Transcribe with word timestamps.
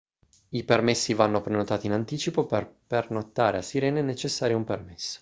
i 0.49 0.63
permessi 0.63 1.13
vanno 1.13 1.41
prenotati 1.41 1.85
in 1.85 1.91
anticipo 1.91 2.47
per 2.47 2.67
pernottare 2.87 3.59
a 3.59 3.61
sirena 3.61 3.99
è 3.99 4.01
necessario 4.01 4.57
un 4.57 4.63
permesso 4.63 5.09